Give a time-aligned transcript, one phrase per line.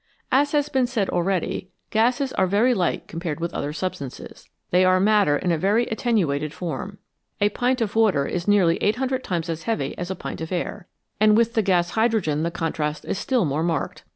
[0.31, 4.83] As has been said already, gases are very light com pared with other substances; they
[4.83, 6.97] are matter in a very attenuated form.
[7.39, 10.87] A pint of water is nearly 800 times as heavy as a pint of air,
[11.19, 14.03] and with the gas hydrogen the contrast is still more marked.